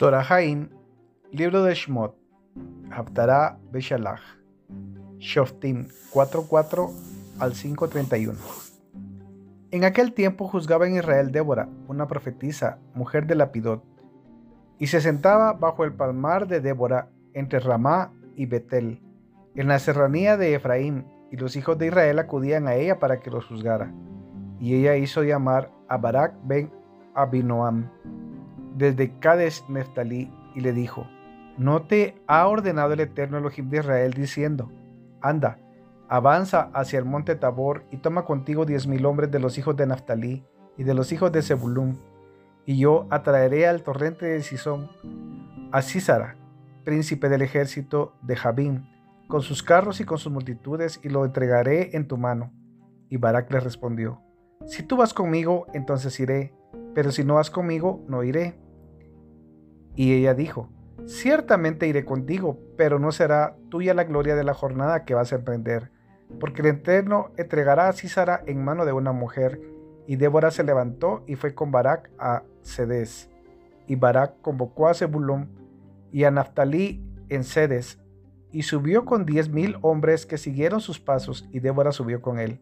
[0.00, 0.70] Torahaim,
[1.30, 2.16] libro de Shmot,
[2.90, 4.22] Haftarah Beshalach,
[5.18, 6.88] Shoftim 4:4
[7.38, 8.38] al 5:31.
[9.70, 13.84] En aquel tiempo juzgaba en Israel Débora, una profetisa, mujer de Lapidot,
[14.78, 19.02] y se sentaba bajo el palmar de Débora entre Ramá y Betel,
[19.54, 23.30] en la serranía de Efraín, y los hijos de Israel acudían a ella para que
[23.30, 23.92] los juzgara.
[24.60, 26.72] Y ella hizo llamar a Barak ben
[27.14, 27.90] Abinoam,
[28.80, 31.06] desde Cades Neftalí y le dijo,
[31.58, 34.72] ¿no te ha ordenado el eterno Elohim de Israel diciendo,
[35.20, 35.58] anda,
[36.08, 39.86] avanza hacia el monte Tabor y toma contigo diez mil hombres de los hijos de
[39.86, 40.44] Naftalí
[40.76, 42.00] y de los hijos de Zebulún,
[42.64, 44.90] y yo atraeré al torrente de Sison
[45.72, 46.36] a Císara,
[46.84, 48.88] príncipe del ejército de Jabín,
[49.28, 52.52] con sus carros y con sus multitudes, y lo entregaré en tu mano.
[53.08, 54.22] Y Barak le respondió,
[54.66, 56.54] Si tú vas conmigo, entonces iré,
[56.94, 58.58] pero si no vas conmigo, no iré.
[60.00, 60.70] Y ella dijo,
[61.04, 65.36] Ciertamente iré contigo, pero no será tuya la gloria de la jornada que vas a
[65.36, 65.90] emprender,
[66.40, 69.60] porque el Eterno entregará a Císara en mano de una mujer.
[70.06, 73.28] Y Débora se levantó y fue con Barak a Cedes.
[73.86, 75.50] Y Barak convocó a Zebulón
[76.10, 78.00] y a Naftalí en Cedes,
[78.52, 82.58] y subió con diez mil hombres que siguieron sus pasos, y Débora subió con él.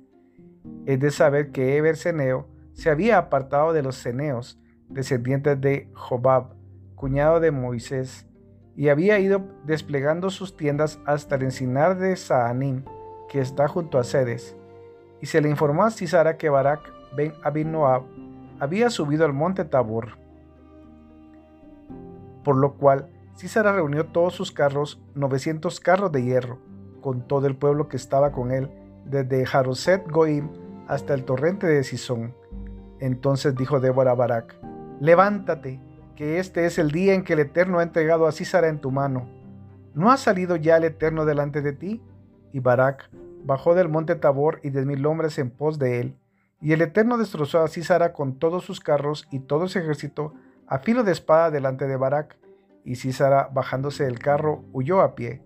[0.87, 6.58] Es de saber que Eber Ceneo se había apartado de los ceneos, descendientes de Jobab,
[6.99, 8.27] cuñado de Moisés,
[8.77, 12.85] y había ido desplegando sus tiendas hasta el encinar de Saanim,
[13.29, 14.57] que está junto a Cedes.
[15.21, 18.03] Y se le informó a Cisara que Barak ben Abinoab
[18.61, 20.19] había subido al monte Tabor.
[22.45, 26.59] Por lo cual Cisara reunió todos sus carros, 900 carros de hierro,
[27.01, 28.71] con todo el pueblo que estaba con él,
[29.05, 30.51] desde Jaroset Goim
[30.87, 32.35] hasta el torrente de Sison.
[33.01, 34.57] Entonces dijo Débora a Barak,
[35.01, 35.81] levántate,
[36.19, 38.91] que este es el día en que el Eterno ha entregado a Císara en tu
[38.91, 39.29] mano.
[39.95, 42.03] ¿No ha salido ya el Eterno delante de ti?
[42.53, 43.09] Y Barak
[43.45, 46.19] bajó del monte Tabor y diez mil hombres en pos de él.
[46.61, 50.35] Y el Eterno destrozó a Císara con todos sus carros y todo su ejército
[50.67, 52.37] a filo de espada delante de Barak.
[52.85, 55.45] Y Císara, bajándose del carro, huyó a pie.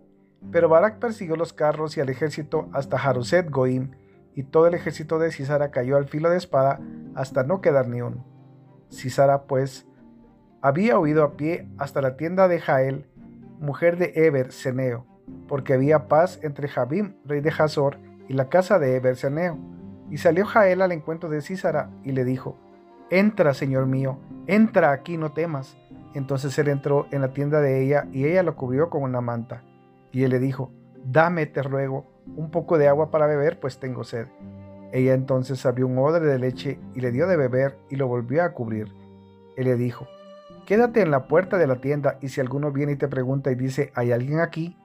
[0.51, 3.91] Pero Barak persiguió los carros y al ejército hasta Jaroset Goim,
[4.35, 6.81] y todo el ejército de Císara cayó al filo de espada
[7.15, 8.25] hasta no quedar ni uno.
[8.91, 9.87] Císara, pues,
[10.63, 13.07] había huido a pie hasta la tienda de Jael,
[13.59, 15.05] mujer de Eber Ceneo,
[15.49, 19.59] porque había paz entre Jabim, rey de Hazor, y la casa de Eber Ceneo.
[20.09, 22.57] Y salió Jael al encuentro de Císara y le dijo,
[23.11, 25.77] Entra, señor mío, entra aquí, no temas.
[26.15, 29.65] Entonces él entró en la tienda de ella y ella lo cubrió con una manta.
[30.13, 30.71] Y él le dijo,
[31.05, 32.07] Dame, te ruego,
[32.37, 34.29] un poco de agua para beber, pues tengo sed.
[34.93, 38.45] Ella entonces abrió un odre de leche y le dio de beber y lo volvió
[38.45, 38.93] a cubrir.
[39.57, 40.07] Él le dijo,
[40.67, 43.57] Quédate en la puerta de la tienda y si alguno viene y te pregunta y
[43.57, 44.77] dice, ¿hay alguien aquí?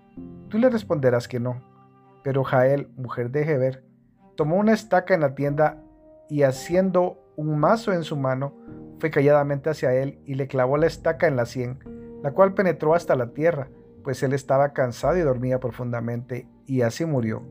[0.50, 1.62] Tú le responderás que no.
[2.24, 3.84] Pero Jael, mujer de Heber,
[4.36, 5.84] tomó una estaca en la tienda
[6.30, 8.56] y haciendo un mazo en su mano,
[9.00, 11.80] fue calladamente hacia él y le clavó la estaca en la sien,
[12.24, 13.70] la cual penetró hasta la tierra,
[14.04, 17.44] pues él estaba cansado y dormía profundamente, y así murió.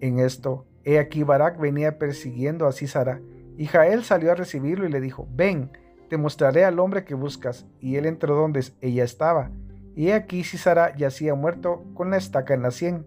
[0.00, 3.20] En esto, he aquí Barak venía persiguiendo a Císara,
[3.56, 5.72] y Jael salió a recibirlo y le dijo, ven,
[6.12, 7.64] te mostraré al hombre que buscas.
[7.80, 9.50] Y él entró donde ella estaba.
[9.96, 13.06] Y aquí Cisara yacía muerto con la estaca en la sien.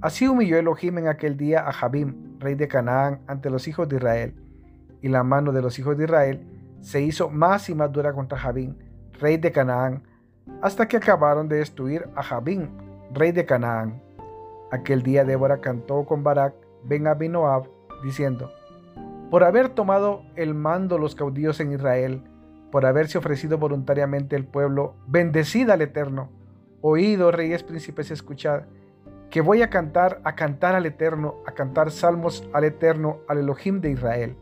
[0.00, 3.96] Así humilló Elohim en aquel día a Jabim, rey de Canaán, ante los hijos de
[3.96, 4.36] Israel.
[5.02, 6.46] Y la mano de los hijos de Israel
[6.80, 8.76] se hizo más y más dura contra Jabim,
[9.18, 10.04] rey de Canaán,
[10.62, 12.68] hasta que acabaron de destruir a Jabim,
[13.12, 14.00] rey de Canaán.
[14.70, 16.54] Aquel día Débora cantó con Barak,
[16.84, 17.68] ben Abinoab,
[18.04, 18.52] diciendo,
[19.30, 22.22] por haber tomado el mando los caudillos en Israel,
[22.72, 26.30] por haberse ofrecido voluntariamente el pueblo, bendecida al Eterno.
[26.80, 28.62] Oído, reyes, príncipes, escuchad,
[29.30, 33.80] que voy a cantar, a cantar al Eterno, a cantar salmos al Eterno, al Elohim
[33.80, 34.36] de Israel.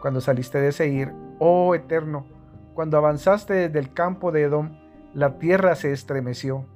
[0.00, 2.26] Cuando saliste de Seir, oh Eterno,
[2.74, 4.78] cuando avanzaste desde el campo de Edom,
[5.12, 6.66] la tierra se estremeció.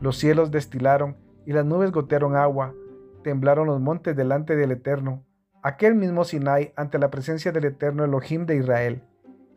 [0.00, 1.16] Los cielos destilaron
[1.46, 2.74] y las nubes gotearon agua,
[3.24, 5.24] temblaron los montes delante del Eterno
[5.62, 9.02] aquel mismo Sinai ante la presencia del eterno Elohim de Israel,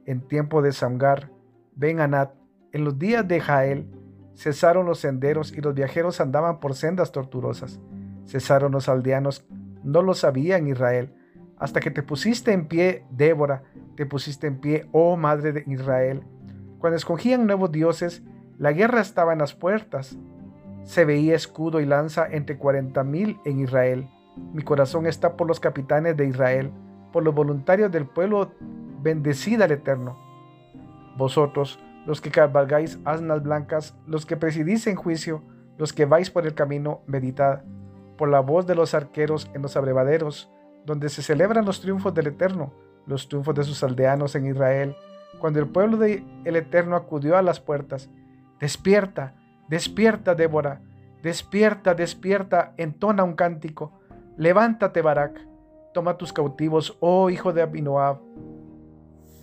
[0.05, 1.31] en tiempo de Samgar,
[1.75, 2.33] Ben Anat,
[2.71, 3.89] en los días de Jael,
[4.35, 7.79] cesaron los senderos y los viajeros andaban por sendas tortuosas.
[8.27, 9.45] Cesaron los aldeanos,
[9.83, 11.13] no lo sabía en Israel,
[11.57, 13.63] hasta que te pusiste en pie, Débora,
[13.95, 16.23] te pusiste en pie, oh Madre de Israel.
[16.79, 18.23] Cuando escogían nuevos dioses,
[18.57, 20.17] la guerra estaba en las puertas.
[20.83, 24.09] Se veía escudo y lanza entre cuarenta mil en Israel.
[24.53, 26.71] Mi corazón está por los capitanes de Israel,
[27.11, 28.51] por los voluntarios del pueblo,
[29.01, 30.17] bendecida al Eterno.
[31.17, 35.41] Vosotros, los que cabalgáis asnas blancas, los que presidís en juicio,
[35.77, 37.63] los que vais por el camino, meditad,
[38.17, 40.51] por la voz de los arqueros en los abrevaderos,
[40.85, 42.73] donde se celebran los triunfos del Eterno,
[43.05, 44.95] los triunfos de sus aldeanos en Israel,
[45.39, 48.09] cuando el pueblo del Eterno acudió a las puertas.
[48.59, 49.35] Despierta,
[49.67, 50.81] despierta, Débora,
[51.21, 53.91] despierta, despierta, entona un cántico.
[54.37, 55.39] Levántate, Barak,
[55.93, 58.19] toma tus cautivos, oh hijo de Abinoab.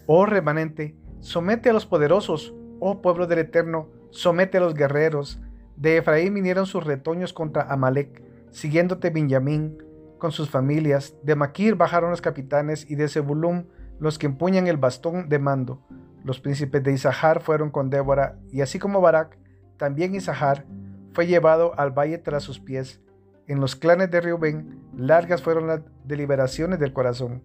[0.06, 5.40] Oh remanente, somete a los poderosos, oh pueblo del Eterno, somete a los guerreros.
[5.76, 9.78] De Efraín vinieron sus retoños contra Amalek, siguiéndote Benjamín
[10.18, 11.16] con sus familias.
[11.22, 13.64] De Maquir bajaron los capitanes y de Zebulum
[13.98, 15.80] los que empuñan el bastón de mando.
[16.22, 19.38] Los príncipes de Isahar fueron con Débora, y así como Barak,
[19.78, 20.66] también Isahar
[21.12, 23.00] fue llevado al valle tras sus pies.
[23.48, 27.42] En los clanes de Reubén, largas fueron las deliberaciones del corazón.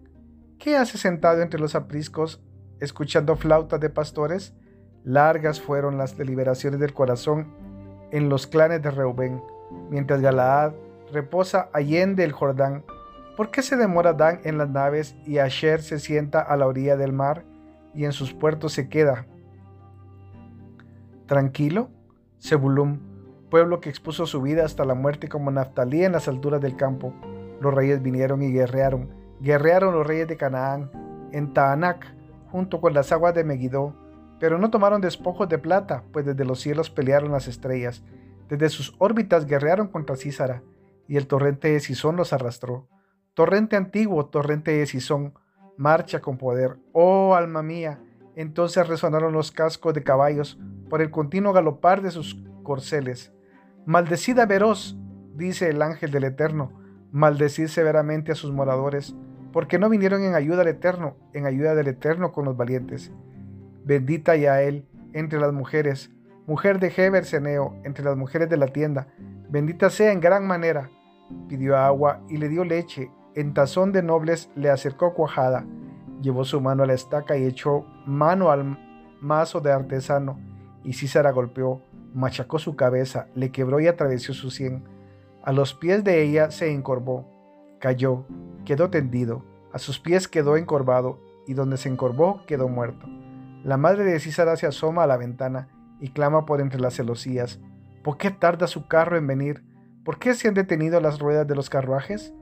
[0.58, 2.42] ¿Qué hace sentado entre los apriscos,
[2.80, 4.54] escuchando flautas de pastores?
[5.04, 7.48] Largas fueron las deliberaciones del corazón
[8.10, 9.42] en los clanes de Reubén,
[9.90, 10.72] mientras Galaad
[11.12, 12.84] reposa allende el Jordán.
[13.36, 16.96] ¿Por qué se demora Dan en las naves y Asher se sienta a la orilla
[16.96, 17.44] del mar
[17.94, 19.26] y en sus puertos se queda?
[21.26, 21.90] Tranquilo,
[22.40, 22.98] Zebulum,
[23.48, 27.14] pueblo que expuso su vida hasta la muerte como Naftalí en las alturas del campo.
[27.60, 29.10] Los reyes vinieron y guerrearon.
[29.40, 30.90] Guerrearon los reyes de Canaán
[31.32, 32.14] en Taanac,
[32.50, 33.94] junto con las aguas de Megiddo,
[34.40, 38.02] pero no tomaron despojos de plata, pues desde los cielos pelearon las estrellas.
[38.48, 40.62] Desde sus órbitas guerrearon contra Císara,
[41.06, 42.86] y el torrente de Sison los arrastró.
[43.34, 45.34] Torrente antiguo, torrente de Sison,
[45.76, 46.76] marcha con poder.
[46.92, 48.00] Oh alma mía,
[48.36, 50.58] entonces resonaron los cascos de caballos
[50.88, 53.32] por el continuo galopar de sus corceles.
[53.88, 54.98] Maldecida veros,
[55.34, 56.72] dice el ángel del Eterno,
[57.10, 59.16] maldecid severamente a sus moradores,
[59.50, 63.10] porque no vinieron en ayuda al Eterno, en ayuda del Eterno con los valientes.
[63.86, 66.10] Bendita ya él entre las mujeres,
[66.46, 69.06] mujer de Heber Seneo, entre las mujeres de la tienda,
[69.48, 70.90] bendita sea en gran manera.
[71.48, 75.64] Pidió agua y le dio leche, en tazón de nobles le acercó cuajada,
[76.20, 78.78] llevó su mano a la estaca y echó mano al
[79.22, 80.38] mazo de artesano,
[80.84, 81.80] y Císara golpeó,
[82.18, 84.84] machacó su cabeza, le quebró y atravesó su sien.
[85.42, 87.26] A los pies de ella se encorvó,
[87.78, 88.26] cayó,
[88.64, 93.06] quedó tendido, a sus pies quedó encorvado, y donde se encorvó quedó muerto.
[93.64, 95.68] La madre de Císara se asoma a la ventana
[96.00, 97.60] y clama por entre las celosías.
[98.02, 99.64] ¿Por qué tarda su carro en venir?
[100.04, 102.34] ¿Por qué se han detenido las ruedas de los carruajes?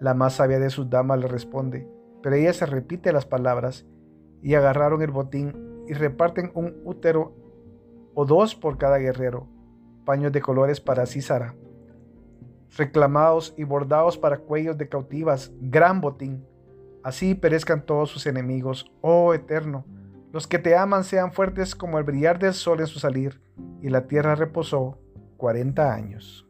[0.00, 1.88] La más sabia de sus damas le responde,
[2.22, 3.86] pero ella se repite las palabras,
[4.42, 7.43] y agarraron el botín y reparten un útero
[8.14, 9.46] o dos por cada guerrero,
[10.04, 11.54] paños de colores para Císara,
[12.76, 16.44] reclamados y bordados para cuellos de cautivas, gran botín.
[17.02, 19.84] Así perezcan todos sus enemigos, oh Eterno.
[20.32, 23.40] Los que te aman sean fuertes como el brillar del sol en su salir,
[23.82, 24.98] y la tierra reposó
[25.36, 26.43] cuarenta años.